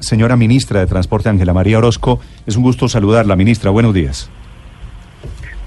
Señora 0.00 0.36
ministra 0.36 0.78
de 0.78 0.86
Transporte, 0.86 1.28
Ángela 1.28 1.52
María 1.52 1.76
Orozco, 1.76 2.20
es 2.46 2.56
un 2.56 2.62
gusto 2.62 2.88
saludarla, 2.88 3.34
ministra. 3.34 3.72
Buenos 3.72 3.92
días. 3.92 4.30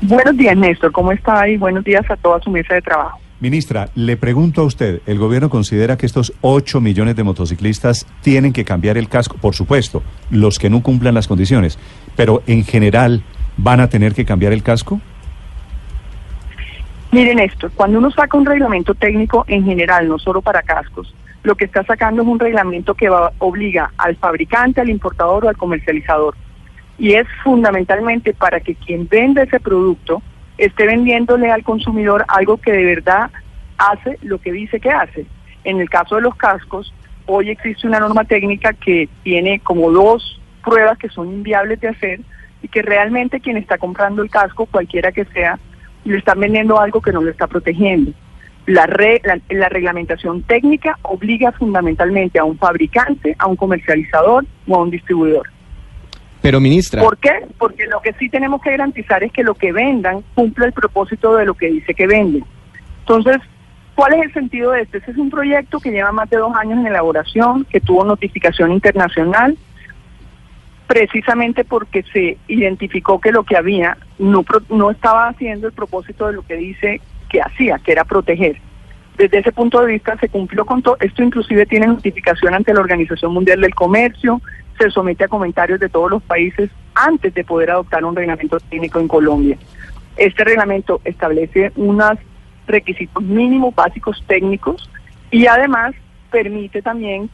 Buenos 0.02 0.38
días, 0.38 0.56
Néstor. 0.56 0.94
¿Cómo 0.94 1.12
está? 1.12 1.50
Y 1.50 1.58
buenos 1.58 1.84
días 1.84 2.10
a 2.10 2.16
toda 2.16 2.40
su 2.40 2.50
mesa 2.50 2.76
de 2.76 2.82
trabajo. 2.82 3.20
Ministra, 3.42 3.90
le 3.94 4.16
pregunto 4.16 4.62
a 4.62 4.64
usted, 4.64 5.02
¿el 5.06 5.20
gobierno 5.20 5.50
considera 5.50 5.98
que 5.98 6.06
estos 6.06 6.32
8 6.40 6.80
millones 6.80 7.18
de 7.18 7.26
motociclistas 7.26 8.08
tienen 8.22 8.54
que 8.54 8.64
cambiar 8.64 8.98
el 8.98 9.10
casco? 9.10 9.36
Por 9.36 9.54
supuesto, 9.54 10.02
los 10.30 10.60
que 10.60 10.70
no 10.70 10.82
cumplan 10.82 11.14
las 11.14 11.28
condiciones, 11.28 11.78
pero 12.16 12.42
en 12.48 12.64
general, 12.64 13.24
¿van 13.58 13.82
a 13.82 13.90
tener 13.90 14.14
que 14.14 14.24
cambiar 14.24 14.54
el 14.54 14.64
casco? 14.64 15.02
Miren 17.12 17.40
esto, 17.40 17.70
cuando 17.76 17.98
uno 17.98 18.10
saca 18.12 18.38
un 18.38 18.46
reglamento 18.46 18.94
técnico 18.94 19.44
en 19.50 19.66
general, 19.66 20.08
no 20.08 20.18
solo 20.18 20.42
para 20.42 20.62
cascos, 20.62 21.14
lo 21.44 21.56
que 21.56 21.66
está 21.66 21.84
sacando 21.84 22.22
es 22.22 22.28
un 22.28 22.40
reglamento 22.40 22.94
que 22.94 23.10
va, 23.10 23.32
obliga 23.40 23.92
al 23.98 24.16
fabricante, 24.16 24.82
al 24.82 24.90
importador 24.90 25.46
o 25.46 25.50
al 25.50 25.58
comercializador. 25.58 26.36
Y 26.98 27.14
es 27.14 27.28
fundamentalmente 27.44 28.34
para 28.34 28.60
que 28.60 28.76
quien 28.76 29.08
vende 29.08 29.44
ese 29.44 29.60
producto 29.60 30.22
esté 30.58 30.86
vendiéndole 30.86 31.52
al 31.52 31.64
consumidor 31.64 32.26
algo 32.28 32.58
que 32.58 32.72
de 32.72 32.86
verdad 32.86 33.32
hace 33.78 34.20
lo 34.22 34.40
que 34.40 34.52
dice 34.52 34.80
que 34.80 34.92
hace. 34.92 35.26
En 35.64 35.80
el 35.80 35.90
caso 35.90 36.16
de 36.16 36.22
los 36.22 36.36
cascos, 36.36 36.94
hoy 37.26 37.50
existe 37.50 37.88
una 37.88 38.00
norma 38.00 38.26
técnica 38.26 38.74
que 38.74 39.10
tiene 39.24 39.60
como 39.60 39.92
dos 39.92 40.40
pruebas 40.64 40.98
que 41.00 41.10
son 41.10 41.30
inviables 41.30 41.80
de 41.80 41.88
hacer 41.88 42.22
y 42.62 42.68
que 42.68 42.84
realmente 42.84 43.40
quien 43.40 43.58
está 43.58 43.80
comprando 43.80 44.22
el 44.22 44.30
casco, 44.30 44.68
cualquiera 44.68 45.12
que 45.12 45.26
sea, 45.26 45.58
le 46.04 46.18
están 46.18 46.40
vendiendo 46.40 46.80
algo 46.80 47.02
que 47.02 47.12
no 47.12 47.22
lo 47.22 47.32
está 47.32 47.48
protegiendo. 47.48 48.12
La, 48.68 48.86
la, 48.86 49.70
reglamentación 49.70 50.44
técnica 50.44 50.98
obliga 51.02 51.52
fundamentalmente 51.52 52.38
a 52.38 52.44
un 52.44 52.58
fabricante, 52.58 53.36
a 53.40 53.48
un 53.48 53.56
comercializador 53.56 54.46
o 54.68 54.76
a 54.76 54.84
un 54.84 54.92
distribuidor. 54.92 55.50
Pero 56.42 56.60
ministra. 56.60 57.02
¿Por 57.02 57.18
qué? 57.18 57.48
Porque 57.58 57.86
lo 57.88 58.02
que 58.02 58.14
sí 58.14 58.30
tenemos 58.30 58.62
que 58.62 58.72
garantizar 58.72 59.24
es 59.24 59.32
que 59.32 59.44
lo 59.44 59.56
que 59.56 59.72
vendan 59.72 60.24
cumpla 60.36 60.66
el 60.68 60.74
propósito 60.74 61.36
de 61.36 61.46
lo 61.46 61.56
que 61.56 61.68
dice 61.68 61.94
que 61.94 62.08
venden. 62.08 62.44
Entonces, 63.00 63.38
¿cuál 63.96 64.14
es 64.14 64.24
el 64.24 64.34
sentido 64.34 64.72
de 64.72 64.82
este? 64.82 65.00
Este 65.00 65.12
es 65.12 65.18
un 65.18 65.30
proyecto 65.30 65.80
que 65.80 65.92
lleva 65.92 66.12
más 66.12 66.30
de 66.30 66.38
dos 66.38 66.56
años 66.56 66.80
en 66.80 66.88
elaboración, 66.88 67.66
que 67.66 67.80
tuvo 67.80 68.06
notificación 68.06 68.72
internacional, 68.72 69.58
precisamente 70.88 71.64
porque 71.64 72.04
se 72.12 72.38
identificó 72.48 73.20
que 73.22 73.32
lo 73.32 73.44
que 73.44 73.58
había 73.58 73.98
no, 74.20 74.44
no 74.70 74.92
estaba 74.92 75.30
haciendo 75.30 75.68
el 75.68 75.74
propósito 75.74 76.28
de 76.28 76.34
lo 76.34 76.42
que 76.44 76.56
dice 76.56 77.02
que 77.32 77.42
hacía, 77.42 77.80
que 77.80 77.94
era 77.94 78.04
proteger. 78.04 78.58
Desde 79.18 79.40
ese 79.40 79.52
punto 79.52 79.80
de 79.82 79.94
vista 79.94 80.18
se 80.18 80.30
cumplió 80.30 80.66
con 80.66 80.82
todo. 80.82 80.98
Esto 81.00 81.24
inclusive 81.24 81.66
tiene 81.66 81.88
notificación 81.88 82.54
ante 82.54 82.74
la 82.74 82.82
Organización 82.82 83.34
Mundial 83.34 83.62
del 83.62 83.74
Comercio, 83.74 84.42
se 84.78 84.90
somete 84.90 85.26
a 85.26 85.28
comentarios 85.28 85.80
de 85.80 85.90
todos 85.90 86.10
los 86.10 86.24
países 86.24 86.70
antes 86.96 87.34
de 87.34 87.44
poder 87.44 87.72
adoptar 87.72 88.04
un 88.04 88.16
reglamento 88.16 88.60
técnico 88.60 89.00
en 89.00 89.08
Colombia. 89.08 89.58
Este 90.18 90.44
reglamento 90.44 91.02
establece 91.06 91.72
unos 91.76 92.18
requisitos 92.68 93.24
mínimos 93.24 93.74
básicos 93.76 94.24
técnicos 94.28 94.90
y 95.30 95.46
además 95.46 95.94
permite 96.32 96.82
también 96.82 97.30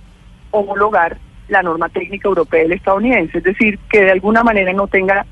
homologar 0.51 1.17
la 1.47 1.63
norma 1.63 1.89
técnica 1.89 2.27
europea 2.27 2.65
y 2.65 2.73
estadounidense, 2.73 3.37
es 3.37 3.43
decir, 3.43 3.79
que 3.89 4.01
de 4.01 4.11
alguna 4.11 4.43
manera 4.43 4.73
no 4.73 4.87
tenga 4.87 5.25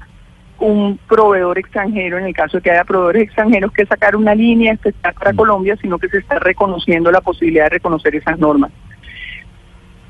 un 0.59 0.97
proveedor 1.07 1.57
extranjero, 1.57 2.17
en 2.17 2.25
el 2.25 2.33
caso 2.33 2.57
de 2.57 2.63
que 2.63 2.71
haya 2.71 2.83
proveedores 2.83 3.23
extranjeros, 3.23 3.71
que 3.71 3.85
sacar 3.85 4.15
una 4.15 4.33
línea 4.33 4.73
especial 4.73 5.13
para 5.13 5.33
mm. 5.33 5.35
Colombia, 5.35 5.77
sino 5.81 5.99
que 5.99 6.09
se 6.09 6.19
está 6.19 6.39
reconociendo 6.39 7.11
la 7.11 7.21
posibilidad 7.21 7.65
de 7.65 7.69
reconocer 7.71 8.15
esas 8.15 8.39
normas. 8.39 8.71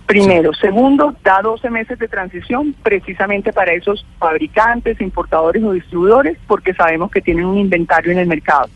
Primero. 0.06 0.54
Segundo, 0.54 1.16
da 1.24 1.42
12 1.42 1.68
meses 1.72 1.98
de 1.98 2.08
transición 2.08 2.76
precisamente 2.84 3.52
para 3.52 3.74
esos 3.74 4.06
fabricantes, 4.20 5.02
importadores 5.02 5.64
o 5.64 5.72
distribuidores, 5.72 6.38
porque 6.46 6.76
sabemos 6.76 7.10
que 7.10 7.22
tienen 7.22 7.46
un 7.46 7.58
inventario 7.58 8.12
en 8.12 8.20
el 8.20 8.28
mercado. 8.28 8.70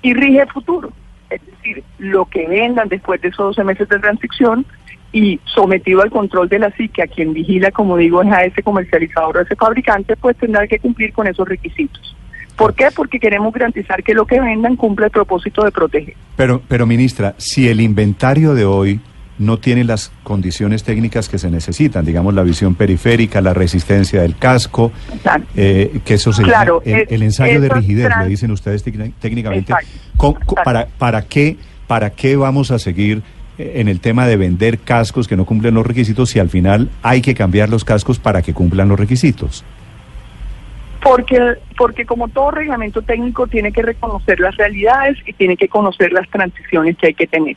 Y 0.00 0.14
rige 0.14 0.40
el 0.40 0.48
futuro, 0.50 0.92
es 1.28 1.44
decir, 1.44 1.84
lo 1.98 2.24
que 2.24 2.48
vendan 2.48 2.88
después 2.88 3.20
de 3.20 3.28
esos 3.28 3.56
12 3.56 3.64
meses 3.64 3.88
de 3.88 3.98
transición 3.98 4.64
y 5.16 5.40
sometido 5.46 6.02
al 6.02 6.10
control 6.10 6.46
de 6.50 6.58
la 6.58 6.70
psique, 6.72 7.02
a 7.02 7.06
quien 7.06 7.32
vigila, 7.32 7.70
como 7.70 7.96
digo, 7.96 8.22
es 8.22 8.30
a 8.30 8.44
ese 8.44 8.62
comercializador 8.62 9.38
o 9.38 9.40
a 9.40 9.42
ese 9.44 9.56
fabricante, 9.56 10.14
pues 10.14 10.36
tendrá 10.36 10.66
que 10.66 10.78
cumplir 10.78 11.14
con 11.14 11.26
esos 11.26 11.48
requisitos. 11.48 12.14
¿Por 12.54 12.74
qué? 12.74 12.88
Porque 12.94 13.18
queremos 13.18 13.50
garantizar 13.54 14.02
que 14.02 14.12
lo 14.12 14.26
que 14.26 14.38
vendan 14.38 14.76
cumple 14.76 15.06
el 15.06 15.10
propósito 15.10 15.64
de 15.64 15.70
proteger. 15.72 16.14
Pero, 16.36 16.60
pero 16.68 16.84
ministra, 16.84 17.34
si 17.38 17.66
el 17.66 17.80
inventario 17.80 18.54
de 18.54 18.66
hoy 18.66 19.00
no 19.38 19.58
tiene 19.58 19.84
las 19.84 20.12
condiciones 20.22 20.84
técnicas 20.84 21.30
que 21.30 21.38
se 21.38 21.50
necesitan, 21.50 22.04
digamos 22.04 22.34
la 22.34 22.42
visión 22.42 22.74
periférica, 22.74 23.40
la 23.40 23.54
resistencia 23.54 24.20
del 24.20 24.36
casco, 24.36 24.92
eh, 25.54 26.00
que 26.04 26.14
eso 26.14 26.34
sería 26.34 26.52
claro, 26.52 26.82
el, 26.84 27.22
ensayo 27.22 27.58
de 27.62 27.70
rigidez, 27.70 28.10
le 28.20 28.28
dicen 28.28 28.50
ustedes 28.50 28.82
técnicamente. 28.82 29.72
para, 30.62 30.86
¿Para 30.86 31.22
qué? 31.22 31.56
¿Para 31.86 32.10
qué 32.10 32.36
vamos 32.36 32.70
a 32.70 32.78
seguir 32.78 33.22
en 33.58 33.88
el 33.88 34.00
tema 34.00 34.26
de 34.26 34.36
vender 34.36 34.78
cascos 34.78 35.28
que 35.28 35.36
no 35.36 35.44
cumplen 35.44 35.74
los 35.74 35.86
requisitos 35.86 36.30
si 36.30 36.38
al 36.38 36.50
final 36.50 36.90
hay 37.02 37.22
que 37.22 37.34
cambiar 37.34 37.68
los 37.68 37.84
cascos 37.84 38.18
para 38.18 38.42
que 38.42 38.54
cumplan 38.54 38.88
los 38.88 38.98
requisitos? 38.98 39.64
Porque, 41.02 41.54
porque 41.76 42.04
como 42.04 42.28
todo 42.28 42.50
reglamento 42.50 43.02
técnico 43.02 43.46
tiene 43.46 43.72
que 43.72 43.82
reconocer 43.82 44.40
las 44.40 44.56
realidades 44.56 45.18
y 45.26 45.32
tiene 45.32 45.56
que 45.56 45.68
conocer 45.68 46.12
las 46.12 46.28
transiciones 46.28 46.96
que 46.96 47.08
hay 47.08 47.14
que 47.14 47.26
tener. 47.26 47.56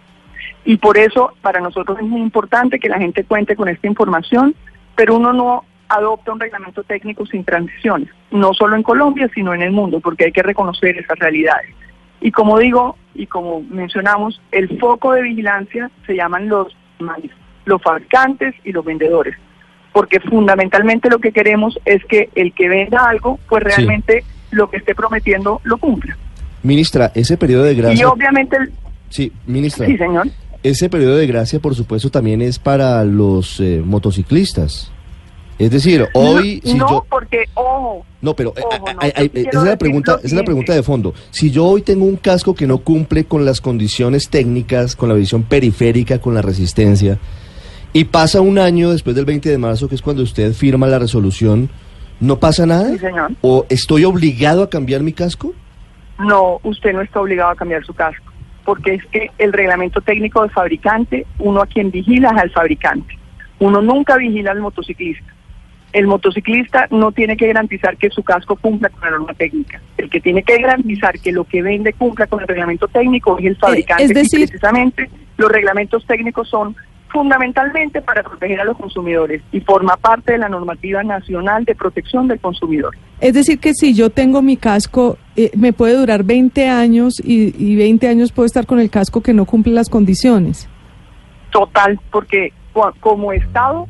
Y 0.65 0.77
por 0.77 0.97
eso 0.97 1.33
para 1.41 1.59
nosotros 1.59 1.97
es 1.99 2.05
muy 2.05 2.21
importante 2.21 2.79
que 2.79 2.89
la 2.89 2.99
gente 2.99 3.23
cuente 3.23 3.55
con 3.55 3.69
esta 3.69 3.87
información, 3.87 4.55
pero 4.95 5.15
uno 5.15 5.33
no 5.33 5.63
adopta 5.87 6.31
un 6.31 6.39
reglamento 6.39 6.83
técnico 6.83 7.25
sin 7.25 7.43
transiciones, 7.43 8.09
no 8.29 8.53
solo 8.53 8.75
en 8.75 8.83
Colombia, 8.83 9.29
sino 9.33 9.53
en 9.53 9.63
el 9.63 9.71
mundo, 9.71 9.99
porque 9.99 10.25
hay 10.25 10.31
que 10.31 10.43
reconocer 10.43 10.97
esas 10.97 11.17
realidades. 11.17 11.73
Y 12.21 12.31
como 12.31 12.59
digo, 12.59 12.95
y 13.15 13.27
como 13.27 13.61
mencionamos, 13.61 14.41
el 14.51 14.79
foco 14.79 15.13
de 15.13 15.21
vigilancia 15.21 15.89
se 16.05 16.15
llaman 16.15 16.49
los, 16.49 16.75
los 17.65 17.81
fabricantes 17.81 18.55
y 18.63 18.71
los 18.71 18.83
vendedores, 18.83 19.35
porque 19.93 20.19
fundamentalmente 20.19 21.09
lo 21.09 21.19
que 21.19 21.31
queremos 21.31 21.79
es 21.85 22.03
que 22.05 22.29
el 22.35 22.53
que 22.53 22.67
venda 22.69 23.05
algo, 23.09 23.39
pues 23.47 23.63
realmente 23.63 24.23
lo 24.51 24.69
que 24.69 24.77
esté 24.77 24.95
prometiendo 24.95 25.61
lo 25.63 25.77
cumpla. 25.77 26.17
Ministra, 26.63 27.11
ese 27.15 27.37
periodo 27.37 27.63
de 27.63 27.75
gracia... 27.75 28.01
Y 28.01 28.03
obviamente... 28.03 28.57
Sí, 29.09 29.31
ministra. 29.45 29.85
Sí, 29.85 29.97
señor. 29.97 30.27
Ese 30.61 30.89
periodo 30.89 31.15
de 31.15 31.25
gracia, 31.25 31.59
por 31.59 31.73
supuesto, 31.73 32.11
también 32.11 32.41
es 32.41 32.59
para 32.59 33.03
los 33.05 33.59
eh, 33.61 33.81
motociclistas. 33.83 34.91
Es 35.59 35.71
decir, 35.71 36.07
hoy... 36.13 36.61
No, 36.63 36.87
no 36.87 37.05
porque, 37.09 37.43
ojo... 37.53 38.05
No, 38.21 38.33
pero 38.33 38.53
eh, 38.55 39.29
esa, 39.33 39.59
es 39.59 39.65
la 39.65 39.77
pregunta, 39.77 40.15
esa 40.15 40.27
es 40.27 40.33
la 40.33 40.43
pregunta 40.43 40.73
de 40.73 40.83
fondo. 40.83 41.13
Si 41.31 41.51
yo 41.51 41.65
hoy 41.65 41.81
tengo 41.81 42.05
un 42.05 42.15
casco 42.15 42.55
que 42.55 42.65
no 42.65 42.77
cumple 42.77 43.25
con 43.25 43.43
las 43.43 43.59
condiciones 43.59 44.29
técnicas, 44.29 44.95
con 44.95 45.09
la 45.09 45.15
visión 45.15 45.43
periférica, 45.43 46.19
con 46.19 46.33
la 46.33 46.41
resistencia, 46.41 47.17
y 47.91 48.05
pasa 48.05 48.39
un 48.39 48.57
año 48.57 48.91
después 48.91 49.17
del 49.17 49.25
20 49.25 49.49
de 49.49 49.57
marzo, 49.57 49.89
que 49.89 49.95
es 49.95 50.01
cuando 50.01 50.23
usted 50.23 50.53
firma 50.53 50.87
la 50.87 50.97
resolución, 50.97 51.69
¿no 52.21 52.39
pasa 52.39 52.65
nada? 52.65 52.89
Sí, 52.91 52.99
señor. 52.99 53.31
¿O 53.41 53.65
estoy 53.67 54.05
obligado 54.05 54.63
a 54.63 54.69
cambiar 54.69 55.03
mi 55.03 55.11
casco? 55.11 55.53
No, 56.19 56.61
usted 56.63 56.93
no 56.93 57.01
está 57.01 57.19
obligado 57.19 57.51
a 57.51 57.55
cambiar 57.55 57.83
su 57.83 57.93
casco, 57.93 58.31
porque 58.63 58.93
es 58.93 59.05
que 59.07 59.29
el 59.37 59.51
reglamento 59.51 59.99
técnico 59.99 60.41
del 60.41 60.51
fabricante, 60.51 61.25
uno 61.37 61.61
a 61.61 61.67
quien 61.67 61.91
vigila 61.91 62.29
es 62.29 62.43
al 62.43 62.51
fabricante. 62.51 63.17
Uno 63.59 63.81
nunca 63.81 64.15
vigila 64.15 64.51
al 64.51 64.61
motociclista 64.61 65.33
el 65.93 66.07
motociclista 66.07 66.87
no 66.91 67.11
tiene 67.11 67.35
que 67.35 67.47
garantizar 67.47 67.97
que 67.97 68.09
su 68.09 68.23
casco 68.23 68.55
cumpla 68.55 68.89
con 68.89 69.01
la 69.01 69.11
norma 69.11 69.33
técnica. 69.33 69.81
El 69.97 70.09
que 70.09 70.19
tiene 70.19 70.43
que 70.43 70.57
garantizar 70.57 71.19
que 71.19 71.31
lo 71.31 71.43
que 71.43 71.61
vende 71.61 71.93
cumpla 71.93 72.27
con 72.27 72.41
el 72.41 72.47
reglamento 72.47 72.87
técnico 72.87 73.37
es 73.39 73.45
el 73.45 73.57
fabricante. 73.57 74.03
Es 74.03 74.13
decir, 74.13 74.47
precisamente 74.47 75.09
los 75.37 75.51
reglamentos 75.51 76.05
técnicos 76.05 76.49
son 76.49 76.75
fundamentalmente 77.11 78.01
para 78.01 78.21
proteger 78.21 78.61
a 78.61 78.65
los 78.65 78.77
consumidores 78.77 79.41
y 79.51 79.61
forma 79.61 79.97
parte 79.97 80.33
de 80.33 80.37
la 80.37 80.49
normativa 80.49 81.03
nacional 81.03 81.65
de 81.65 81.73
protección 81.73 82.27
del 82.27 82.39
consumidor. 82.39 82.95
Es 83.19 83.33
decir, 83.33 83.59
que 83.59 83.73
si 83.73 83.95
yo 83.95 84.11
tengo 84.11 84.43
mi 84.43 84.57
casco, 84.57 85.17
eh, 85.35 85.49
me 85.57 85.73
puede 85.73 85.95
durar 85.95 86.23
20 86.23 86.67
años 86.67 87.15
y, 87.23 87.53
y 87.57 87.75
20 87.75 88.07
años 88.07 88.31
puedo 88.31 88.45
estar 88.45 88.67
con 88.67 88.79
el 88.79 88.91
casco 88.91 89.21
que 89.21 89.33
no 89.33 89.45
cumple 89.45 89.73
las 89.73 89.89
condiciones. 89.89 90.69
Total, 91.49 91.99
porque 92.11 92.53
como 92.99 93.33
Estado 93.33 93.87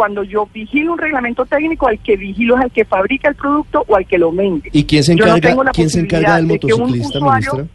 cuando 0.00 0.24
yo 0.24 0.48
vigilo 0.54 0.94
un 0.94 0.98
reglamento 0.98 1.44
técnico, 1.44 1.86
al 1.86 1.98
que 1.98 2.16
vigilo 2.16 2.56
es 2.56 2.62
al 2.62 2.70
que 2.70 2.86
fabrica 2.86 3.28
el 3.28 3.34
producto 3.34 3.84
o 3.86 3.96
al 3.96 4.06
que 4.06 4.16
lo 4.16 4.32
vende. 4.32 4.70
¿Y 4.72 4.84
quién 4.84 5.04
se 5.04 5.12
encarga, 5.12 5.54
¿quién 5.74 5.90
se 5.90 6.00
encarga 6.00 6.36
del 6.36 6.46
motociclista, 6.46 7.20
ministra? 7.20 7.66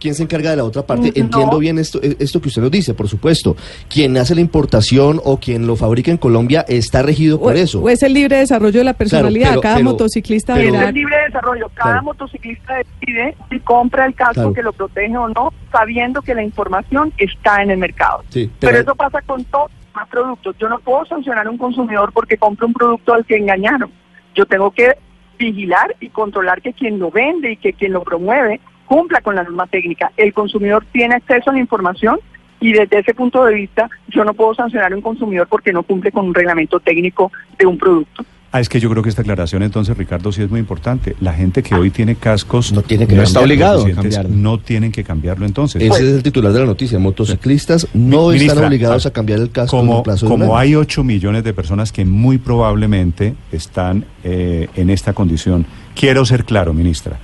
¿Quién 0.00 0.14
se 0.14 0.22
encarga 0.22 0.50
de 0.52 0.56
la 0.56 0.64
otra 0.64 0.86
parte? 0.86 1.12
Entiendo 1.14 1.58
bien 1.58 1.78
esto, 1.78 2.00
eh, 2.02 2.16
esto 2.18 2.40
que 2.40 2.48
usted 2.48 2.62
nos 2.62 2.70
dice, 2.70 2.94
por 2.94 3.08
supuesto. 3.08 3.56
Quien 3.90 4.16
hace 4.16 4.34
la 4.34 4.40
importación 4.40 5.20
o 5.22 5.38
quien 5.38 5.66
lo 5.66 5.76
fabrica 5.76 6.10
en 6.10 6.16
Colombia 6.16 6.64
está 6.66 7.02
regido 7.02 7.38
por 7.38 7.56
eso. 7.56 7.82
O 7.82 7.90
es 7.90 8.02
el 8.02 8.14
libre 8.14 8.38
desarrollo 8.38 8.78
de 8.78 8.84
la 8.84 8.94
personalidad. 8.94 9.60
cada 9.60 9.80
motociclista 9.80 10.58
Es 10.58 10.72
el 10.72 10.94
libre 10.94 11.16
desarrollo. 11.26 11.70
Cada 11.74 12.00
motociclista 12.00 12.76
decide 12.76 13.36
si 13.50 13.60
compra 13.60 14.06
el 14.06 14.14
casco 14.14 14.54
que 14.54 14.62
lo 14.62 14.72
protege 14.72 15.14
o 15.14 15.28
no, 15.28 15.52
sabiendo 15.70 16.22
que 16.22 16.34
la 16.34 16.42
información 16.42 17.12
está 17.18 17.62
en 17.62 17.72
el 17.72 17.76
mercado. 17.76 18.24
pero, 18.60 18.78
eso 18.78 18.94
pasa 18.94 19.20
con 19.20 19.44
todo 19.44 19.68
más 19.96 20.08
productos. 20.08 20.54
Yo 20.58 20.68
no 20.68 20.78
puedo 20.78 21.04
sancionar 21.06 21.46
a 21.46 21.50
un 21.50 21.58
consumidor 21.58 22.12
porque 22.12 22.36
compre 22.36 22.66
un 22.66 22.72
producto 22.72 23.14
al 23.14 23.24
que 23.24 23.36
engañaron. 23.36 23.90
Yo 24.34 24.46
tengo 24.46 24.70
que 24.70 24.94
vigilar 25.38 25.96
y 25.98 26.10
controlar 26.10 26.62
que 26.62 26.72
quien 26.72 26.98
lo 26.98 27.10
vende 27.10 27.52
y 27.52 27.56
que 27.56 27.72
quien 27.72 27.92
lo 27.92 28.02
promueve 28.02 28.60
cumpla 28.86 29.20
con 29.20 29.34
la 29.34 29.42
norma 29.42 29.66
técnica. 29.66 30.12
El 30.16 30.32
consumidor 30.32 30.86
tiene 30.92 31.16
acceso 31.16 31.50
a 31.50 31.54
la 31.54 31.58
información 31.58 32.20
y 32.60 32.72
desde 32.72 33.00
ese 33.00 33.14
punto 33.14 33.44
de 33.44 33.54
vista 33.54 33.90
yo 34.08 34.24
no 34.24 34.34
puedo 34.34 34.54
sancionar 34.54 34.92
a 34.92 34.96
un 34.96 35.02
consumidor 35.02 35.48
porque 35.48 35.72
no 35.72 35.82
cumple 35.82 36.12
con 36.12 36.26
un 36.26 36.34
reglamento 36.34 36.78
técnico 36.78 37.32
de 37.58 37.66
un 37.66 37.76
producto. 37.76 38.24
Ah, 38.56 38.60
es 38.60 38.70
que 38.70 38.80
yo 38.80 38.88
creo 38.88 39.02
que 39.02 39.10
esta 39.10 39.20
aclaración 39.20 39.62
entonces, 39.62 39.94
Ricardo, 39.98 40.32
sí 40.32 40.40
es 40.40 40.48
muy 40.48 40.60
importante. 40.60 41.14
La 41.20 41.34
gente 41.34 41.62
que 41.62 41.74
hoy 41.74 41.90
tiene 41.90 42.16
cascos 42.16 42.72
no, 42.72 42.80
tiene 42.80 43.06
que 43.06 43.14
está 43.20 43.40
obligado 43.40 43.84
a 43.84 43.90
cambiarlo. 43.90 44.30
No 44.34 44.58
tienen 44.58 44.92
que 44.92 45.04
cambiarlo 45.04 45.44
entonces. 45.44 45.82
Ese 45.82 46.08
es 46.08 46.14
el 46.14 46.22
titular 46.22 46.54
de 46.54 46.60
la 46.60 46.64
noticia. 46.64 46.98
Motociclistas 46.98 47.86
no 47.92 48.32
están 48.32 48.64
obligados 48.64 49.04
a 49.04 49.10
cambiar 49.10 49.40
el 49.40 49.50
casco 49.50 49.76
como, 49.76 50.02
plazo 50.02 50.26
Como 50.26 50.56
hay 50.56 50.74
8 50.74 51.04
millones 51.04 51.44
de 51.44 51.52
personas 51.52 51.92
que 51.92 52.06
muy 52.06 52.38
probablemente 52.38 53.34
están 53.52 54.06
eh, 54.24 54.68
en 54.74 54.88
esta 54.88 55.12
condición. 55.12 55.66
Quiero 55.94 56.24
ser 56.24 56.46
claro, 56.46 56.72
ministra. 56.72 57.18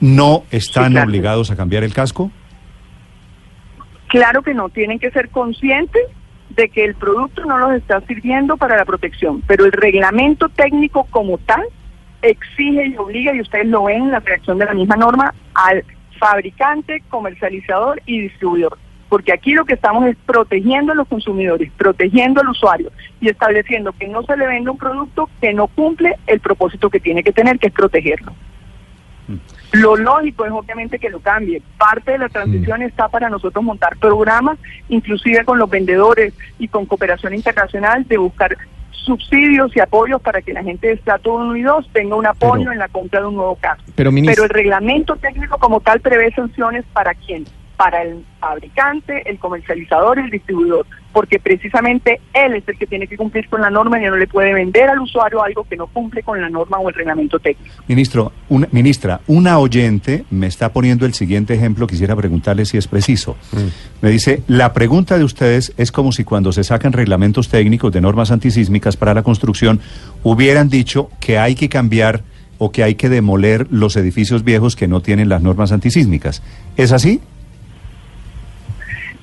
¿No 0.00 0.44
están 0.50 0.96
obligados 0.96 1.50
a 1.50 1.56
cambiar 1.56 1.84
el 1.84 1.92
casco? 1.92 2.30
Claro 4.08 4.40
que 4.40 4.54
no. 4.54 4.70
Tienen 4.70 4.98
que 4.98 5.10
ser 5.10 5.28
conscientes 5.28 6.00
de 6.54 6.68
que 6.68 6.84
el 6.84 6.94
producto 6.94 7.44
no 7.44 7.58
los 7.58 7.72
está 7.74 8.00
sirviendo 8.02 8.56
para 8.56 8.76
la 8.76 8.84
protección, 8.84 9.42
pero 9.46 9.64
el 9.64 9.72
reglamento 9.72 10.48
técnico 10.48 11.06
como 11.10 11.38
tal 11.38 11.62
exige 12.22 12.86
y 12.86 12.96
obliga, 12.96 13.34
y 13.34 13.40
ustedes 13.40 13.66
lo 13.66 13.84
ven 13.84 14.02
en 14.04 14.10
la 14.12 14.20
reacción 14.20 14.58
de 14.58 14.66
la 14.66 14.74
misma 14.74 14.96
norma, 14.96 15.34
al 15.54 15.84
fabricante, 16.18 17.02
comercializador 17.08 18.00
y 18.06 18.20
distribuidor. 18.20 18.78
Porque 19.08 19.32
aquí 19.32 19.52
lo 19.52 19.64
que 19.64 19.74
estamos 19.74 20.06
es 20.06 20.16
protegiendo 20.24 20.92
a 20.92 20.94
los 20.94 21.08
consumidores, 21.08 21.70
protegiendo 21.76 22.40
al 22.40 22.48
usuario 22.48 22.90
y 23.20 23.28
estableciendo 23.28 23.92
que 23.92 24.08
no 24.08 24.22
se 24.22 24.36
le 24.36 24.46
vende 24.46 24.70
un 24.70 24.78
producto 24.78 25.28
que 25.40 25.52
no 25.52 25.66
cumple 25.66 26.16
el 26.26 26.40
propósito 26.40 26.88
que 26.88 27.00
tiene 27.00 27.22
que 27.22 27.32
tener, 27.32 27.58
que 27.58 27.66
es 27.66 27.72
protegerlo. 27.72 28.32
Mm. 29.28 29.36
Lo 29.72 29.96
lógico 29.96 30.44
es 30.44 30.52
obviamente 30.52 30.98
que 30.98 31.10
lo 31.10 31.20
cambie. 31.20 31.62
Parte 31.78 32.12
de 32.12 32.18
la 32.18 32.28
transición 32.28 32.80
mm. 32.80 32.84
está 32.84 33.08
para 33.08 33.30
nosotros 33.30 33.64
montar 33.64 33.96
programas, 33.96 34.58
inclusive 34.88 35.44
con 35.44 35.58
los 35.58 35.70
vendedores 35.70 36.34
y 36.58 36.68
con 36.68 36.86
cooperación 36.86 37.34
internacional, 37.34 38.06
de 38.06 38.18
buscar 38.18 38.56
subsidios 38.90 39.74
y 39.76 39.80
apoyos 39.80 40.20
para 40.20 40.42
que 40.42 40.52
la 40.52 40.62
gente 40.62 40.88
de 40.88 40.92
Estrato 40.94 41.34
1 41.34 41.56
y 41.56 41.62
2 41.62 41.88
tenga 41.92 42.16
un 42.16 42.26
apoyo 42.26 42.70
en 42.70 42.78
la 42.78 42.88
compra 42.88 43.20
de 43.20 43.26
un 43.26 43.36
nuevo 43.36 43.56
caso. 43.56 43.82
Pero, 43.96 44.10
pero 44.26 44.44
el 44.44 44.50
reglamento 44.50 45.16
técnico 45.16 45.58
como 45.58 45.80
tal 45.80 46.00
prevé 46.00 46.30
sanciones 46.32 46.84
para 46.92 47.14
quién? 47.14 47.44
Para 47.76 48.02
el 48.02 48.24
fabricante, 48.38 49.28
el 49.28 49.38
comercializador 49.38 50.18
y 50.18 50.22
el 50.22 50.30
distribuidor 50.30 50.86
porque 51.12 51.38
precisamente 51.38 52.20
él 52.32 52.54
es 52.54 52.66
el 52.66 52.78
que 52.78 52.86
tiene 52.86 53.06
que 53.06 53.16
cumplir 53.16 53.48
con 53.48 53.60
la 53.60 53.70
norma 53.70 54.00
y 54.00 54.04
no 54.04 54.16
le 54.16 54.26
puede 54.26 54.54
vender 54.54 54.88
al 54.88 55.00
usuario 55.00 55.42
algo 55.42 55.64
que 55.64 55.76
no 55.76 55.86
cumple 55.86 56.22
con 56.22 56.40
la 56.40 56.48
norma 56.48 56.78
o 56.78 56.88
el 56.88 56.94
reglamento 56.94 57.38
técnico. 57.38 57.74
Ministro, 57.86 58.32
una, 58.48 58.68
ministra, 58.72 59.20
una 59.26 59.58
oyente 59.58 60.24
me 60.30 60.46
está 60.46 60.72
poniendo 60.72 61.04
el 61.06 61.14
siguiente 61.14 61.54
ejemplo, 61.54 61.86
quisiera 61.86 62.16
preguntarle 62.16 62.64
si 62.64 62.78
es 62.78 62.88
preciso. 62.88 63.36
Mm. 63.52 64.04
Me 64.04 64.10
dice, 64.10 64.42
la 64.48 64.72
pregunta 64.72 65.18
de 65.18 65.24
ustedes 65.24 65.72
es 65.76 65.92
como 65.92 66.12
si 66.12 66.24
cuando 66.24 66.52
se 66.52 66.64
sacan 66.64 66.92
reglamentos 66.92 67.48
técnicos 67.48 67.92
de 67.92 68.00
normas 68.00 68.30
antisísmicas 68.30 68.96
para 68.96 69.14
la 69.14 69.22
construcción 69.22 69.80
hubieran 70.22 70.68
dicho 70.70 71.10
que 71.20 71.38
hay 71.38 71.54
que 71.54 71.68
cambiar 71.68 72.22
o 72.58 72.70
que 72.70 72.84
hay 72.84 72.94
que 72.94 73.08
demoler 73.08 73.66
los 73.70 73.96
edificios 73.96 74.44
viejos 74.44 74.76
que 74.76 74.86
no 74.86 75.00
tienen 75.00 75.28
las 75.28 75.42
normas 75.42 75.72
antisísmicas. 75.72 76.42
¿Es 76.76 76.92
así? 76.92 77.20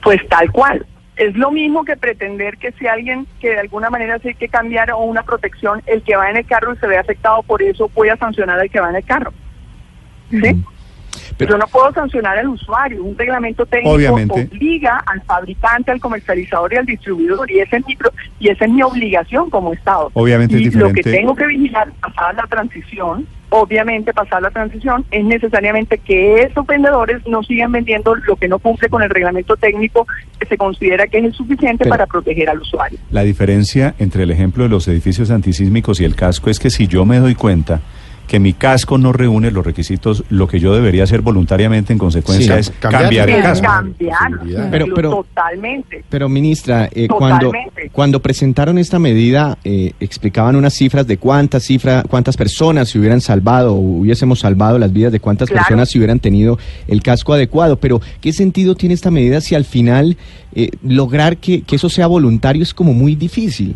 Pues 0.02 0.26
tal 0.30 0.52
cual 0.52 0.86
es 1.20 1.36
lo 1.36 1.52
mismo 1.52 1.84
que 1.84 1.98
pretender 1.98 2.58
que 2.58 2.72
si 2.74 2.88
alguien 2.88 3.28
que 3.42 3.50
de 3.50 3.60
alguna 3.60 3.90
manera 3.90 4.20
se 4.20 4.36
que 4.36 4.48
cambiar 4.48 4.92
o 4.92 5.00
una 5.00 5.24
protección, 5.24 5.82
el 5.86 6.02
que 6.02 6.16
va 6.16 6.30
en 6.30 6.38
el 6.38 6.46
carro 6.46 6.74
y 6.74 6.78
se 6.78 6.88
ve 6.88 6.98
afectado 6.98 7.44
por 7.44 7.62
eso, 7.62 7.92
voy 7.94 8.08
a 8.08 8.16
sancionar 8.16 8.58
al 8.58 8.70
que 8.70 8.80
va 8.80 8.90
en 8.90 8.96
el 8.96 9.04
carro. 9.04 9.34
¿Sí? 10.30 10.64
Pero, 11.40 11.52
Yo 11.52 11.58
no 11.58 11.68
puedo 11.68 11.90
sancionar 11.94 12.38
al 12.38 12.50
usuario. 12.50 13.02
Un 13.02 13.18
reglamento 13.18 13.66
técnico 13.66 14.14
obliga 14.14 15.02
al 15.06 15.22
fabricante, 15.22 15.90
al 15.90 16.02
comercializador 16.02 16.74
y 16.74 16.76
al 16.76 16.86
distribuidor. 16.86 17.50
Y 17.50 17.60
esa 17.60 17.78
es 17.78 17.88
mi, 17.88 17.98
y 18.40 18.50
esa 18.50 18.66
es 18.66 18.72
mi 18.72 18.84
obligación 18.84 19.50
como 19.50 19.72
Estado. 19.72 20.12
Obviamente 20.16 20.58
y 20.58 20.70
lo 20.72 20.92
que 20.92 21.02
tengo 21.02 21.34
que 21.36 21.46
vigilar, 21.46 21.94
pasada 22.02 22.34
la 22.34 22.44
transición, 22.44 23.26
obviamente 23.52 24.14
pasar 24.14 24.42
la 24.42 24.52
transición 24.52 25.06
es 25.12 25.24
necesariamente 25.24 25.98
que 25.98 26.42
esos 26.44 26.68
vendedores 26.68 27.26
no 27.26 27.42
sigan 27.44 27.72
vendiendo 27.72 28.16
lo 28.16 28.36
que 28.36 28.50
no 28.50 28.60
cumple 28.60 28.90
con 28.90 29.02
el 29.02 29.10
reglamento 29.10 29.56
técnico 29.56 30.06
que 30.38 30.46
se 30.46 30.58
considera 30.58 31.08
que 31.08 31.20
es 31.20 31.24
el 31.24 31.34
suficiente 31.34 31.88
para 31.88 32.06
proteger 32.06 32.50
al 32.50 32.60
usuario. 32.60 33.00
La 33.12 33.24
diferencia 33.24 33.96
entre 33.98 34.24
el 34.24 34.32
ejemplo 34.32 34.64
de 34.64 34.70
los 34.70 34.90
edificios 34.90 35.32
antisísmicos 35.32 36.02
y 36.02 36.04
el 36.04 36.16
casco 36.16 36.50
es 36.50 36.60
que 36.60 36.70
si 36.70 36.88
yo 36.88 37.06
me 37.06 37.20
doy 37.20 37.36
cuenta 37.36 37.80
que 38.30 38.40
mi 38.40 38.54
casco 38.54 39.00
no 39.00 39.12
reúne 39.12 39.50
los 39.50 39.66
requisitos, 39.66 40.24
lo 40.30 40.48
que 40.48 40.60
yo 40.60 40.76
debería 40.76 41.04
hacer 41.04 41.22
voluntariamente 41.22 41.94
en 41.94 41.98
consecuencia 41.98 42.60
es 42.60 42.72
cambiar, 42.80 43.28
el 43.28 43.42
casco. 43.42 43.68
pero, 44.70 44.86
pero, 44.94 45.10
totalmente. 45.10 46.04
Pero 46.08 46.30
ministra, 46.30 46.88
eh, 46.94 47.08
cuando, 47.08 47.52
cuando 47.92 48.22
presentaron 48.22 48.78
esta 48.78 49.00
medida, 49.00 49.58
eh, 49.64 49.94
explicaban 50.00 50.56
unas 50.56 50.76
cifras 50.76 51.08
de 51.08 51.18
cuántas 51.18 51.64
cifras, 51.64 52.04
cuántas 52.08 52.38
personas 52.38 52.90
se 52.90 53.00
hubieran 53.00 53.20
salvado 53.20 53.74
o 53.74 53.80
hubiésemos 53.80 54.42
salvado 54.42 54.78
las 54.78 54.94
vidas 54.94 55.12
de 55.12 55.20
cuántas 55.20 55.50
personas 55.50 55.90
se 55.90 55.98
hubieran 55.98 56.20
tenido 56.20 56.60
el 56.88 57.02
casco 57.02 57.34
adecuado. 57.34 57.80
Pero, 57.80 58.00
¿qué 58.22 58.32
sentido 58.32 58.76
tiene 58.76 58.94
esta 58.94 59.10
medida 59.10 59.42
si 59.42 59.56
al 59.56 59.66
final 59.66 60.18
eh, 60.54 60.70
lograr 60.84 61.38
que, 61.38 61.64
que 61.64 61.78
eso 61.78 61.90
sea 61.90 62.06
voluntario 62.06 62.62
es 62.62 62.76
como 62.76 62.94
muy 62.94 63.16
difícil? 63.16 63.76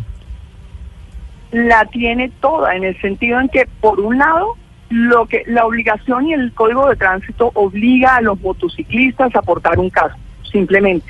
La 1.54 1.84
tiene 1.86 2.32
toda, 2.40 2.74
en 2.74 2.82
el 2.82 3.00
sentido 3.00 3.38
en 3.40 3.48
que, 3.48 3.68
por 3.80 4.00
un 4.00 4.18
lado, 4.18 4.56
lo 4.90 5.26
que 5.26 5.44
la 5.46 5.64
obligación 5.64 6.26
y 6.26 6.32
el 6.32 6.52
código 6.52 6.88
de 6.88 6.96
tránsito 6.96 7.52
obliga 7.54 8.16
a 8.16 8.20
los 8.20 8.40
motociclistas 8.40 9.34
a 9.36 9.42
portar 9.42 9.78
un 9.78 9.88
casco, 9.88 10.18
simplemente. 10.50 11.06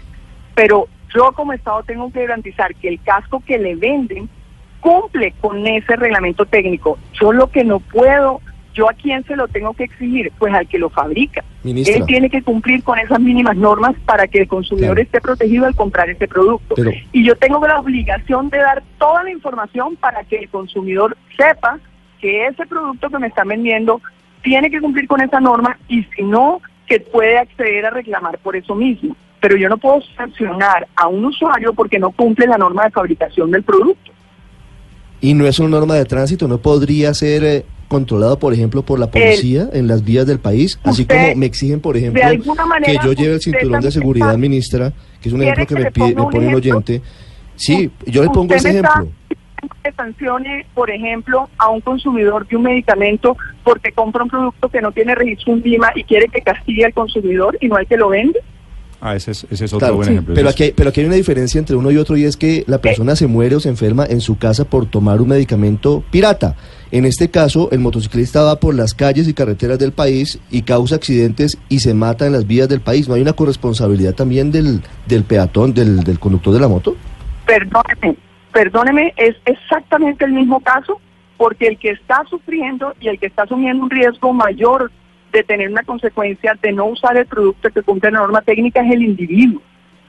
Pero 0.54 0.86
yo 1.14 1.32
como 1.32 1.54
Estado 1.54 1.82
tengo 1.84 2.12
que 2.12 2.20
garantizar 2.20 2.74
que 2.74 2.88
el 2.88 3.00
casco 3.00 3.42
que 3.46 3.58
le 3.58 3.74
venden 3.74 4.28
cumple 4.80 5.32
con 5.40 5.66
ese 5.66 5.96
reglamento 5.96 6.44
técnico. 6.44 6.98
Yo 7.14 7.32
lo 7.32 7.46
que 7.46 7.64
no 7.64 7.80
puedo 7.80 8.42
¿Yo 8.74 8.90
a 8.90 8.92
quién 8.92 9.24
se 9.24 9.36
lo 9.36 9.46
tengo 9.48 9.72
que 9.72 9.84
exigir? 9.84 10.32
Pues 10.38 10.52
al 10.52 10.66
que 10.68 10.78
lo 10.78 10.90
fabrica. 10.90 11.44
Él 11.64 12.04
tiene 12.06 12.28
que 12.28 12.42
cumplir 12.42 12.82
con 12.82 12.98
esas 12.98 13.20
mínimas 13.20 13.56
normas 13.56 13.94
para 14.04 14.26
que 14.26 14.40
el 14.40 14.48
consumidor 14.48 14.98
esté 14.98 15.20
protegido 15.20 15.64
al 15.64 15.74
comprar 15.74 16.10
ese 16.10 16.28
producto. 16.28 16.74
y 17.12 17.24
yo 17.24 17.36
tengo 17.36 17.64
la 17.66 17.80
obligación 17.80 18.50
de 18.50 18.58
dar 18.58 18.82
toda 18.98 19.22
la 19.22 19.30
información 19.30 19.96
para 19.96 20.24
que 20.24 20.36
el 20.36 20.48
consumidor 20.48 21.16
sepa 21.36 21.78
que 22.20 22.46
ese 22.46 22.66
producto 22.66 23.08
que 23.08 23.18
me 23.18 23.28
están 23.28 23.48
vendiendo 23.48 24.00
tiene 24.42 24.70
que 24.70 24.80
cumplir 24.80 25.06
con 25.06 25.20
esa 25.22 25.40
norma 25.40 25.78
y 25.88 26.02
si 26.04 26.22
no, 26.22 26.60
que 26.86 27.00
puede 27.00 27.38
acceder 27.38 27.86
a 27.86 27.90
reclamar 27.90 28.38
por 28.38 28.56
eso 28.56 28.74
mismo. 28.74 29.16
Pero 29.40 29.56
yo 29.56 29.68
no 29.68 29.78
puedo 29.78 30.00
sancionar 30.16 30.86
a 30.96 31.06
un 31.08 31.24
usuario 31.24 31.72
porque 31.72 31.98
no 31.98 32.10
cumple 32.10 32.46
la 32.46 32.58
norma 32.58 32.84
de 32.84 32.90
fabricación 32.90 33.50
del 33.50 33.62
producto. 33.62 34.12
Y 35.20 35.32
no 35.32 35.46
es 35.46 35.58
una 35.58 35.70
norma 35.70 35.94
de 35.94 36.04
tránsito, 36.04 36.46
no 36.46 36.58
podría 36.58 37.14
ser 37.14 37.44
eh, 37.44 37.64
controlado, 37.88 38.38
por 38.38 38.52
ejemplo, 38.52 38.82
por 38.82 38.98
la 38.98 39.10
policía 39.10 39.68
en 39.72 39.86
las 39.86 40.04
vías 40.04 40.26
del 40.26 40.38
país, 40.38 40.78
así 40.82 41.04
como 41.04 41.36
me 41.36 41.46
exigen, 41.46 41.80
por 41.80 41.96
ejemplo, 41.96 42.22
que 42.84 42.98
yo 43.04 43.12
lleve 43.12 43.34
el 43.34 43.40
cinturón 43.40 43.80
de 43.80 43.90
seguridad, 43.90 44.36
ministra, 44.36 44.92
que 45.20 45.28
es 45.28 45.34
un 45.34 45.42
ejemplo 45.42 45.66
que, 45.66 45.74
me, 45.74 45.90
pide, 45.90 46.14
me 46.14 46.22
pone 46.22 46.48
un 46.48 46.54
oyente. 46.54 47.02
Sí, 47.56 47.90
yo 48.06 48.22
le 48.22 48.30
pongo 48.30 48.54
ese 48.54 48.70
ejemplo. 48.70 49.08
Que 49.82 49.92
sancione, 49.92 50.66
por 50.74 50.90
ejemplo, 50.90 51.48
a 51.56 51.70
un 51.70 51.80
consumidor 51.80 52.46
de 52.46 52.56
un 52.56 52.64
medicamento 52.64 53.36
porque 53.62 53.92
compra 53.92 54.24
un 54.24 54.28
producto 54.28 54.68
que 54.68 54.82
no 54.82 54.92
tiene 54.92 55.14
registro 55.14 55.54
en 55.54 55.60
Lima 55.62 55.90
y 55.94 56.04
quiere 56.04 56.26
que 56.28 56.42
castigue 56.42 56.84
al 56.84 56.92
consumidor 56.92 57.56
y 57.60 57.68
no 57.68 57.76
hay 57.76 57.86
que 57.86 57.96
lo 57.96 58.10
vende. 58.10 58.40
Ah, 59.06 59.16
ese 59.16 59.32
es, 59.32 59.72
otro 59.74 59.96
buen 59.96 60.08
ejemplo. 60.08 60.34
Pero 60.34 60.48
aquí, 60.48 60.62
hay, 60.62 60.72
pero 60.72 60.88
aquí 60.88 61.00
hay 61.00 61.06
una 61.06 61.16
diferencia 61.16 61.58
entre 61.58 61.76
uno 61.76 61.90
y 61.90 61.98
otro 61.98 62.16
y 62.16 62.24
es 62.24 62.38
que 62.38 62.64
la 62.66 62.78
persona 62.78 63.14
se 63.16 63.26
muere 63.26 63.54
o 63.54 63.60
se 63.60 63.68
enferma 63.68 64.06
en 64.06 64.22
su 64.22 64.38
casa 64.38 64.64
por 64.64 64.86
tomar 64.86 65.20
un 65.20 65.28
medicamento 65.28 66.02
pirata. 66.10 66.56
En 66.94 67.04
este 67.04 67.28
caso, 67.28 67.70
el 67.72 67.80
motociclista 67.80 68.44
va 68.44 68.60
por 68.60 68.72
las 68.72 68.94
calles 68.94 69.26
y 69.26 69.34
carreteras 69.34 69.80
del 69.80 69.90
país 69.90 70.38
y 70.48 70.62
causa 70.62 70.94
accidentes 70.94 71.58
y 71.68 71.80
se 71.80 71.92
mata 71.92 72.24
en 72.24 72.30
las 72.30 72.46
vías 72.46 72.68
del 72.68 72.82
país. 72.82 73.08
¿No 73.08 73.14
hay 73.14 73.20
una 73.20 73.32
corresponsabilidad 73.32 74.14
también 74.14 74.52
del, 74.52 74.80
del 75.04 75.24
peatón, 75.24 75.74
del, 75.74 76.04
del 76.04 76.20
conductor 76.20 76.54
de 76.54 76.60
la 76.60 76.68
moto? 76.68 76.94
Perdóneme, 77.46 78.16
perdóneme, 78.52 79.12
es 79.16 79.34
exactamente 79.44 80.24
el 80.24 80.34
mismo 80.34 80.60
caso 80.60 81.00
porque 81.36 81.66
el 81.66 81.78
que 81.80 81.90
está 81.90 82.22
sufriendo 82.30 82.94
y 83.00 83.08
el 83.08 83.18
que 83.18 83.26
está 83.26 83.42
asumiendo 83.42 83.82
un 83.82 83.90
riesgo 83.90 84.32
mayor 84.32 84.92
de 85.32 85.42
tener 85.42 85.70
una 85.70 85.82
consecuencia 85.82 86.56
de 86.62 86.70
no 86.70 86.84
usar 86.84 87.16
el 87.16 87.26
producto 87.26 87.70
que 87.70 87.82
cumple 87.82 88.12
la 88.12 88.20
norma 88.20 88.40
técnica 88.42 88.86
es 88.86 88.92
el 88.92 89.02
individuo. 89.02 89.60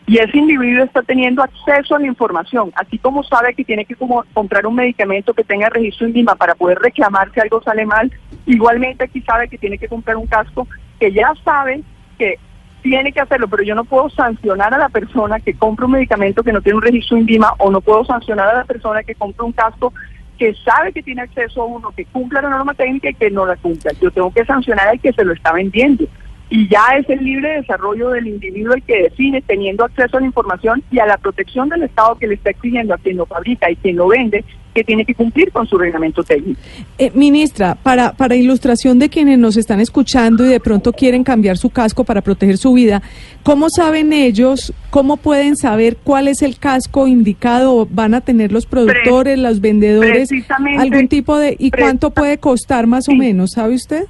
Y 0.07 0.19
ese 0.19 0.38
individuo 0.38 0.83
está 0.83 1.01
teniendo 1.01 1.41
acceso 1.41 1.95
a 1.95 2.00
la 2.00 2.05
información, 2.05 2.71
así 2.75 3.00
como 3.00 3.24
sabe 3.24 3.55
que 3.55 3.63
tiene 3.63 3.85
que 3.85 3.95
comprar 4.33 4.67
un 4.67 4.75
medicamento 4.75 5.33
que 5.33 5.43
tenga 5.43 5.67
registro 5.69 6.05
en 6.05 6.13
Lima 6.13 6.35
para 6.35 6.53
poder 6.53 6.77
reclamar 6.77 7.31
si 7.33 7.39
algo 7.39 7.62
sale 7.63 7.88
mal, 7.88 8.12
igualmente 8.45 9.05
aquí 9.05 9.21
sabe 9.21 9.47
que 9.47 9.57
tiene 9.57 9.79
que 9.79 9.88
comprar 9.88 10.17
un 10.17 10.27
casco 10.27 10.67
que 11.00 11.12
ya 11.12 11.33
sabe 11.43 11.81
que 12.19 12.38
tiene 12.83 13.12
que 13.12 13.19
hacerlo, 13.19 13.47
pero 13.47 13.63
yo 13.63 13.74
no 13.74 13.83
puedo 13.83 14.12
sancionar 14.12 14.71
a 14.71 14.77
la 14.77 14.89
persona 14.89 15.39
que 15.39 15.55
compra 15.55 15.88
un 15.88 15.93
medicamento 15.93 16.43
que 16.43 16.53
no 16.53 16.62
tiene 16.62 16.77
un 16.77 16.83
registro 16.83 17.17
INVIMA 17.17 17.53
o 17.57 17.71
no 17.71 17.81
puedo 17.81 18.05
sancionar 18.05 18.47
a 18.50 18.59
la 18.59 18.63
persona 18.63 19.01
que 19.01 19.15
compra 19.15 19.43
un 19.43 19.53
casco 19.53 19.91
que 20.38 20.53
sabe 20.63 20.93
que 20.93 21.01
tiene 21.01 21.24
acceso 21.24 21.63
a 21.63 21.65
uno, 21.65 21.91
que 21.95 22.05
cumpla 22.05 22.43
la 22.43 22.50
norma 22.50 22.75
técnica 22.75 23.09
y 23.09 23.15
que 23.15 23.31
no 23.31 23.45
la 23.45 23.55
cumpla. 23.55 23.91
Yo 24.00 24.12
tengo 24.12 24.31
que 24.31 24.45
sancionar 24.45 24.88
al 24.88 25.00
que 25.00 25.13
se 25.13 25.25
lo 25.25 25.33
está 25.33 25.51
vendiendo. 25.51 26.05
Y 26.50 26.68
ya 26.70 26.98
es 26.98 27.10
el 27.10 27.24
libre 27.24 27.58
desarrollo 27.58 28.10
del 28.10 28.28
individuo 28.28 28.74
el 28.75 28.84
que 28.84 29.04
define, 29.04 29.42
teniendo 29.42 29.84
acceso 29.84 30.18
a 30.18 30.20
la 30.20 30.28
información 30.28 30.84
y 30.92 31.00
a 31.00 31.06
la 31.06 31.18
protección 31.18 31.70
del 31.70 31.84
Estado 31.84 32.16
que 32.16 32.28
le 32.28 32.36
está 32.36 32.52
exigiendo 32.52 32.94
a 32.94 32.98
quien 32.98 33.18
lo 33.18 33.25
fabrica 33.25 33.70
y 33.72 33.75
quien 33.78 33.96
lo 33.96 34.08
vende, 34.08 34.46
que 34.75 34.84
tiene 34.84 35.06
que 35.06 35.16
cumplir 35.16 35.52
con 35.52 35.66
su 35.66 35.78
reglamento 35.78 36.22
técnico. 36.24 36.60
Eh, 36.98 37.10
ministra, 37.16 37.75
para, 37.75 38.12
para 38.12 38.36
ilustración 38.36 39.00
de 39.00 39.10
quienes 39.10 39.40
nos 39.40 39.56
están 39.58 39.80
escuchando 39.80 40.46
y 40.46 40.50
de 40.50 40.60
pronto 40.60 40.92
quieren 40.92 41.24
cambiar 41.24 41.58
su 41.58 41.70
casco 41.70 42.04
para 42.04 42.22
proteger 42.22 42.58
su 42.58 42.74
vida, 42.74 43.02
¿cómo 43.42 43.70
saben 43.70 44.12
ellos, 44.12 44.74
cómo 44.90 45.18
pueden 45.18 45.56
saber 45.56 45.98
cuál 46.04 46.28
es 46.28 46.42
el 46.42 46.60
casco 46.60 47.08
indicado? 47.08 47.88
¿Van 47.90 48.14
a 48.14 48.22
tener 48.22 48.52
los 48.52 48.66
productores, 48.66 49.40
los 49.40 49.62
vendedores, 49.62 50.30
algún 50.78 51.08
tipo 51.08 51.38
de... 51.38 51.56
¿Y 51.58 51.72
cuánto 51.72 52.12
puede 52.12 52.38
costar 52.38 52.86
más 52.86 53.08
o 53.08 53.14
menos? 53.14 53.52
¿Sabe 53.54 53.75
usted? 53.75 54.06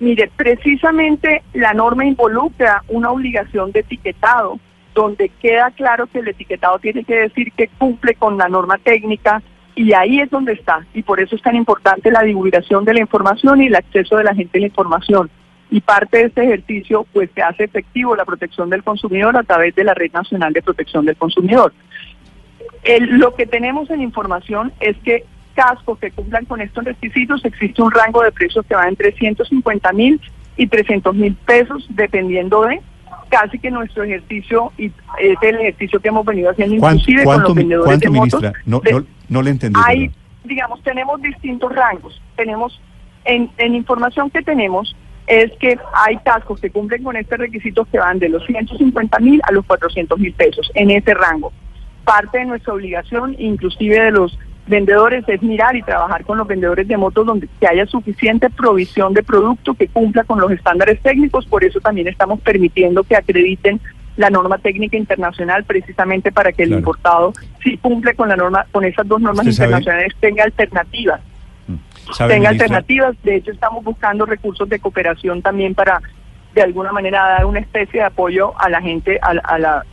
Mire, 0.00 0.30
precisamente 0.36 1.42
la 1.54 1.74
norma 1.74 2.04
involucra 2.04 2.84
una 2.88 3.10
obligación 3.10 3.72
de 3.72 3.80
etiquetado 3.80 4.60
donde 4.94 5.28
queda 5.28 5.70
claro 5.72 6.06
que 6.06 6.20
el 6.20 6.28
etiquetado 6.28 6.78
tiene 6.78 7.04
que 7.04 7.14
decir 7.14 7.52
que 7.52 7.68
cumple 7.78 8.14
con 8.14 8.36
la 8.36 8.48
norma 8.48 8.78
técnica 8.78 9.42
y 9.74 9.92
ahí 9.92 10.20
es 10.20 10.30
donde 10.30 10.54
está. 10.54 10.84
Y 10.92 11.02
por 11.02 11.20
eso 11.20 11.36
es 11.36 11.42
tan 11.42 11.54
importante 11.54 12.10
la 12.10 12.22
divulgación 12.22 12.84
de 12.84 12.94
la 12.94 13.00
información 13.00 13.62
y 13.62 13.66
el 13.66 13.76
acceso 13.76 14.16
de 14.16 14.24
la 14.24 14.34
gente 14.34 14.58
a 14.58 14.60
la 14.60 14.66
información. 14.66 15.30
Y 15.70 15.80
parte 15.80 16.18
de 16.18 16.24
este 16.24 16.42
ejercicio 16.42 17.06
pues 17.12 17.30
se 17.34 17.42
hace 17.42 17.64
efectivo 17.64 18.16
la 18.16 18.24
protección 18.24 18.70
del 18.70 18.82
consumidor 18.82 19.36
a 19.36 19.42
través 19.42 19.74
de 19.74 19.84
la 19.84 19.94
Red 19.94 20.12
Nacional 20.12 20.52
de 20.52 20.62
Protección 20.62 21.04
del 21.04 21.16
Consumidor. 21.16 21.72
lo 23.00 23.34
que 23.34 23.46
tenemos 23.46 23.90
en 23.90 24.00
información 24.00 24.72
es 24.80 24.96
que 24.98 25.24
cascos 25.58 25.98
que 25.98 26.12
cumplan 26.12 26.44
con 26.44 26.60
estos 26.60 26.84
requisitos 26.84 27.44
existe 27.44 27.82
un 27.82 27.90
rango 27.90 28.22
de 28.22 28.30
precios 28.30 28.64
que 28.64 28.76
va 28.76 28.86
entre 28.86 29.10
150 29.10 29.92
mil 29.92 30.20
y 30.56 30.68
300 30.68 31.16
mil 31.16 31.34
pesos 31.34 31.84
dependiendo 31.90 32.62
de 32.62 32.80
casi 33.28 33.58
que 33.58 33.68
nuestro 33.68 34.04
ejercicio 34.04 34.72
y 34.78 34.86
es 35.18 35.36
el 35.42 35.56
ejercicio 35.56 35.98
que 35.98 36.08
hemos 36.08 36.24
venido 36.24 36.50
haciendo 36.50 36.76
inclusive 36.76 37.24
con 37.24 37.42
los 37.42 37.54
vendedores 37.56 37.98
de 37.98 38.08
motos. 38.08 38.42
No, 38.66 38.80
no, 39.28 39.42
le 39.42 39.50
entendí. 39.50 39.80
Hay, 39.84 40.12
digamos, 40.44 40.80
tenemos 40.84 41.20
distintos 41.20 41.74
rangos. 41.74 42.22
Tenemos, 42.36 42.80
en, 43.24 43.50
en 43.58 43.74
información 43.74 44.30
que 44.30 44.42
tenemos, 44.42 44.96
es 45.26 45.50
que 45.58 45.76
hay 45.92 46.18
cascos 46.18 46.60
que 46.60 46.70
cumplen 46.70 47.02
con 47.02 47.16
estos 47.16 47.36
requisitos 47.36 47.88
que 47.88 47.98
van 47.98 48.20
de 48.20 48.28
los 48.28 48.46
150 48.46 49.18
mil 49.18 49.40
a 49.42 49.52
los 49.52 49.66
400 49.66 50.18
mil 50.18 50.32
pesos, 50.34 50.70
en 50.74 50.92
ese 50.92 51.14
rango. 51.14 51.52
Parte 52.04 52.38
de 52.38 52.44
nuestra 52.46 52.72
obligación, 52.72 53.34
inclusive 53.38 54.00
de 54.00 54.12
los 54.12 54.38
vendedores 54.68 55.24
es 55.28 55.42
mirar 55.42 55.76
y 55.76 55.82
trabajar 55.82 56.24
con 56.24 56.38
los 56.38 56.46
vendedores 56.46 56.86
de 56.86 56.96
motos 56.96 57.26
donde 57.26 57.48
que 57.60 57.66
haya 57.66 57.86
suficiente 57.86 58.50
provisión 58.50 59.14
de 59.14 59.22
producto 59.22 59.74
que 59.74 59.88
cumpla 59.88 60.24
con 60.24 60.40
los 60.40 60.50
estándares 60.50 61.00
técnicos, 61.00 61.46
por 61.46 61.64
eso 61.64 61.80
también 61.80 62.08
estamos 62.08 62.40
permitiendo 62.40 63.02
que 63.02 63.16
acrediten 63.16 63.80
la 64.16 64.30
norma 64.30 64.58
técnica 64.58 64.96
internacional 64.96 65.64
precisamente 65.64 66.32
para 66.32 66.52
que 66.52 66.64
el 66.64 66.72
importado 66.72 67.32
si 67.62 67.76
cumple 67.78 68.14
con 68.14 68.28
la 68.28 68.36
norma 68.36 68.66
con 68.72 68.84
esas 68.84 69.06
dos 69.06 69.20
normas 69.20 69.46
internacionales 69.46 70.12
tenga 70.20 70.44
alternativas. 70.44 71.20
Mm. 71.68 72.26
Tenga 72.26 72.48
alternativas, 72.48 73.16
de 73.22 73.36
hecho 73.36 73.52
estamos 73.52 73.84
buscando 73.84 74.26
recursos 74.26 74.68
de 74.68 74.80
cooperación 74.80 75.40
también 75.40 75.74
para 75.74 76.02
de 76.54 76.62
alguna 76.62 76.90
manera 76.90 77.28
dar 77.28 77.46
una 77.46 77.60
especie 77.60 78.00
de 78.00 78.06
apoyo 78.06 78.58
a 78.58 78.68
la 78.68 78.80
gente 78.80 79.18
a 79.22 79.58
la 79.58 79.84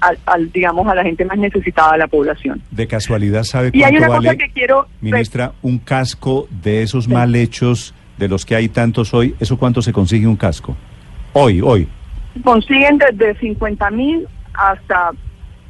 al, 0.00 0.52
digamos, 0.52 0.86
a 0.86 0.94
la 0.94 1.02
gente 1.02 1.24
más 1.24 1.38
necesitada 1.38 1.92
de 1.92 1.98
la 1.98 2.06
población. 2.06 2.62
De 2.70 2.86
casualidad, 2.86 3.44
¿sabe 3.44 3.70
cuánto 3.70 3.78
y 3.78 3.82
hay 3.82 3.96
una 3.96 4.08
vale, 4.08 4.28
cosa 4.28 4.38
que 4.38 4.50
quiero, 4.50 4.86
ministra, 5.00 5.52
un 5.62 5.78
casco 5.78 6.48
de 6.50 6.82
esos 6.82 7.08
mal 7.08 7.34
hechos, 7.34 7.94
de 8.16 8.28
los 8.28 8.46
que 8.46 8.54
hay 8.54 8.68
tantos 8.68 9.12
hoy, 9.14 9.34
¿eso 9.40 9.58
cuánto 9.58 9.82
se 9.82 9.92
consigue 9.92 10.26
un 10.26 10.36
casco? 10.36 10.76
Hoy, 11.32 11.60
hoy. 11.60 11.88
Consiguen 12.42 12.98
desde 12.98 13.38
50 13.38 13.90
mil 13.90 14.26
hasta 14.54 15.10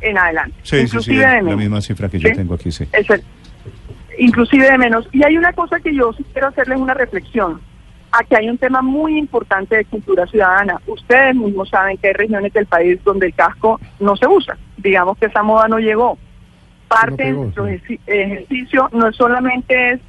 en 0.00 0.18
adelante. 0.18 0.56
Sí, 0.62 0.76
inclusive 0.76 1.25
sí, 1.25 1.38
sí, 1.38 1.50
la 1.50 1.56
misma 1.56 1.80
cifra 1.80 2.09
que 2.09 2.18
yo 2.18 2.33
tengo 2.33 2.54
aquí, 2.54 2.71
sí. 2.71 2.85
inclusive 4.18 4.71
de 4.71 4.78
menos. 4.78 5.09
Y 5.12 5.25
hay 5.25 5.37
una 5.37 5.52
cosa 5.52 5.80
que 5.80 5.95
yo 5.95 6.12
quiero 6.33 6.49
hacerles 6.49 6.78
una 6.78 6.95
reflexión 6.95 7.61
aquí 8.13 8.35
hay 8.35 8.49
un 8.49 8.59
tema 8.59 8.83
muy 8.83 9.19
importante 9.19 9.77
de 9.77 9.85
cultura 9.85 10.27
ciudadana. 10.27 10.81
Ustedes 10.87 11.35
mismos 11.35 11.69
saben 11.69 11.97
que 11.99 12.09
hay 12.09 12.15
regiones 12.15 12.53
del 12.53 12.67
país 12.67 13.03
donde 13.05 13.27
el 13.27 13.35
casco 13.35 13.81
no 14.01 14.17
se 14.17 14.27
usa. 14.27 14.57
Digamos 14.77 15.19
que 15.19 15.27
esa 15.27 15.43
moda 15.43 15.69
no 15.69 15.79
llegó. 15.79 16.19
Parte 16.89 17.25
de 17.25 17.33
nuestro 17.33 17.67
ejercicio 17.67 18.89
no 18.93 19.13
solamente 19.13 19.93
es 19.93 20.01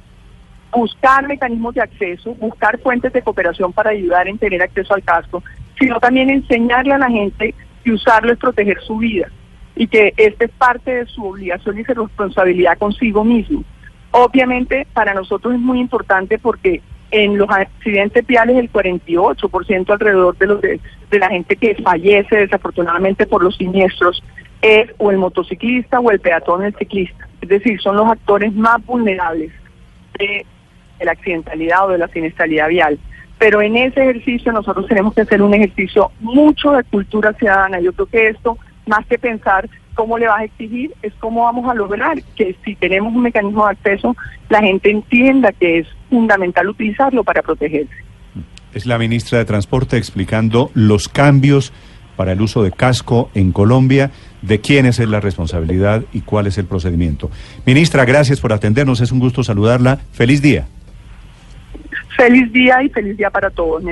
buscar 0.72 1.26
mecanismos 1.26 1.74
de 1.74 1.82
acceso, 1.82 2.34
buscar 2.34 2.78
fuentes 2.78 3.12
de 3.12 3.22
cooperación 3.22 3.72
para 3.72 3.90
ayudar 3.90 4.28
en 4.28 4.38
tener 4.38 4.62
acceso 4.62 4.94
al 4.94 5.02
casco, 5.02 5.42
sino 5.78 5.98
también 5.98 6.30
enseñarle 6.30 6.94
a 6.94 6.98
la 6.98 7.08
gente 7.08 7.54
que 7.82 7.92
usarlo 7.92 8.32
es 8.32 8.38
proteger 8.38 8.80
su 8.82 8.98
vida 8.98 9.28
y 9.74 9.86
que 9.86 10.12
esta 10.16 10.44
es 10.44 10.50
parte 10.52 10.92
de 10.92 11.06
su 11.06 11.24
obligación 11.24 11.78
y 11.78 11.84
su 11.84 11.94
responsabilidad 11.94 12.78
consigo 12.78 13.24
mismo. 13.24 13.64
Obviamente 14.10 14.86
para 14.92 15.14
nosotros 15.14 15.54
es 15.54 15.60
muy 15.60 15.80
importante 15.80 16.38
porque 16.38 16.82
en 17.10 17.38
los 17.38 17.48
accidentes 17.50 18.26
viales 18.26 18.56
el 18.56 18.70
48% 18.70 19.90
alrededor 19.90 20.36
de 20.36 20.46
los 20.46 20.60
de, 20.60 20.80
la 21.12 21.28
gente 21.28 21.56
que 21.56 21.74
fallece 21.76 22.36
desafortunadamente 22.36 23.26
por 23.26 23.42
los 23.42 23.56
siniestros 23.56 24.22
es 24.60 24.90
o 24.98 25.10
el 25.10 25.16
motociclista 25.16 26.00
o 26.00 26.10
el 26.10 26.20
peatón 26.20 26.64
el 26.64 26.74
ciclista. 26.74 27.28
Es 27.40 27.48
decir, 27.48 27.80
son 27.80 27.96
los 27.96 28.08
actores 28.08 28.52
más 28.54 28.84
vulnerables 28.84 29.52
de, 30.18 30.44
la 31.00 31.12
accidentalidad 31.12 31.86
o 31.86 31.90
de 31.90 31.98
la 31.98 32.08
siniestralidad 32.08 32.68
vial. 32.68 32.98
Pero 33.38 33.62
en 33.62 33.76
ese 33.76 34.02
ejercicio 34.02 34.52
nosotros 34.52 34.86
tenemos 34.88 35.14
que 35.14 35.20
hacer 35.20 35.40
un 35.40 35.54
ejercicio 35.54 36.10
mucho 36.20 36.72
de 36.72 36.82
cultura 36.84 37.32
ciudadana. 37.34 37.80
Yo 37.80 37.92
creo 37.92 38.06
que 38.06 38.28
esto, 38.30 38.58
más 38.88 39.06
que 39.06 39.18
pensar 39.18 39.68
cómo 39.94 40.16
le 40.16 40.28
vas 40.28 40.40
a 40.40 40.44
exigir, 40.44 40.92
es 41.02 41.12
cómo 41.18 41.44
vamos 41.44 41.68
a 41.68 41.74
lograr 41.74 42.22
que 42.36 42.56
si 42.64 42.76
tenemos 42.76 43.12
un 43.12 43.22
mecanismo 43.22 43.64
de 43.66 43.72
acceso, 43.72 44.16
la 44.48 44.60
gente 44.60 44.90
entienda 44.90 45.52
que 45.52 45.80
es 45.80 45.88
fundamental 46.08 46.68
utilizarlo 46.68 47.24
para 47.24 47.42
protegerse. 47.42 47.94
Es 48.74 48.86
la 48.86 48.98
ministra 48.98 49.38
de 49.38 49.44
Transporte 49.44 49.96
explicando 49.96 50.70
los 50.74 51.08
cambios 51.08 51.72
para 52.16 52.32
el 52.32 52.40
uso 52.40 52.62
de 52.62 52.72
casco 52.72 53.30
en 53.34 53.52
Colombia, 53.52 54.10
de 54.42 54.60
quiénes 54.60 54.98
es 54.98 55.08
la 55.08 55.20
responsabilidad 55.20 56.04
y 56.12 56.20
cuál 56.20 56.46
es 56.46 56.58
el 56.58 56.66
procedimiento. 56.66 57.30
Ministra, 57.64 58.04
gracias 58.04 58.40
por 58.40 58.52
atendernos, 58.52 59.00
es 59.00 59.12
un 59.12 59.20
gusto 59.20 59.42
saludarla. 59.42 59.98
Feliz 60.12 60.42
día. 60.42 60.66
Feliz 62.16 62.52
día 62.52 62.82
y 62.82 62.88
feliz 62.88 63.16
día 63.16 63.30
para 63.30 63.50
todos. 63.50 63.82